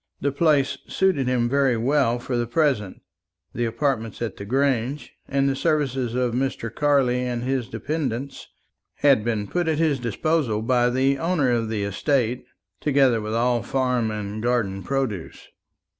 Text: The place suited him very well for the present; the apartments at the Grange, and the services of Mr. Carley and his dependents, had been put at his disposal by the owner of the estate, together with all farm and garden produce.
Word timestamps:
The 0.19 0.31
place 0.31 0.79
suited 0.87 1.27
him 1.27 1.47
very 1.47 1.77
well 1.77 2.17
for 2.17 2.35
the 2.35 2.47
present; 2.47 3.03
the 3.53 3.65
apartments 3.65 4.19
at 4.19 4.35
the 4.35 4.45
Grange, 4.45 5.13
and 5.27 5.47
the 5.47 5.55
services 5.55 6.15
of 6.15 6.33
Mr. 6.33 6.73
Carley 6.73 7.21
and 7.23 7.43
his 7.43 7.67
dependents, 7.69 8.47
had 8.95 9.23
been 9.23 9.45
put 9.45 9.67
at 9.67 9.77
his 9.77 9.99
disposal 9.99 10.63
by 10.63 10.89
the 10.89 11.19
owner 11.19 11.51
of 11.51 11.69
the 11.69 11.83
estate, 11.83 12.43
together 12.79 13.21
with 13.21 13.35
all 13.35 13.61
farm 13.61 14.09
and 14.09 14.41
garden 14.41 14.81
produce. 14.81 15.49